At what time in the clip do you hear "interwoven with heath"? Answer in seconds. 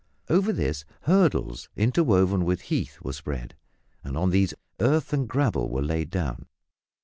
1.75-2.99